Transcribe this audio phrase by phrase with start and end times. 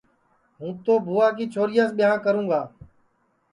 [0.57, 2.61] ہُوں تو بھُوا کی چھوریاس ٻِیانٚھ کروں گا